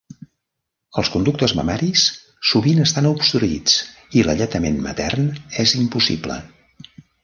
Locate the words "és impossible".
5.67-6.45